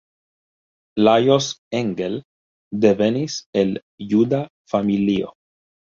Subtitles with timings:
[1.07, 2.17] Lajos Engel
[2.87, 3.77] devenis el
[4.13, 4.41] juda
[4.75, 5.31] familio.